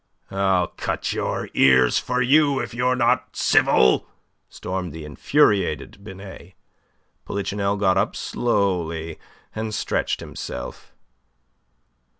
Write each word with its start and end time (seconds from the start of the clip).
"I'll 0.31 0.69
cut 0.69 1.13
your 1.13 1.47
ears 1.53 1.99
for 1.99 2.23
you 2.23 2.57
if 2.59 2.73
you're 2.73 2.95
not 2.95 3.35
civil," 3.35 4.07
stormed 4.49 4.93
the 4.93 5.05
infuriated 5.05 6.03
Binet. 6.03 6.55
Polichinelle 7.23 7.77
got 7.77 7.99
up 7.99 8.15
slowly, 8.15 9.19
and 9.53 9.75
stretched 9.75 10.19
himself. 10.19 10.91